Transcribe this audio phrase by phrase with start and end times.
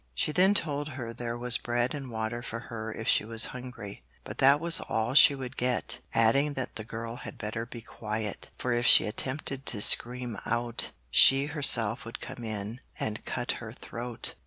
[0.15, 4.01] She then told her there was bread and water for her if she was hungry,
[4.23, 8.49] but that was all she would get; adding that the girl had better be quiet,
[8.57, 13.71] for if she attempted to scream out, she herself would come in and cut her
[13.73, 14.33] throat.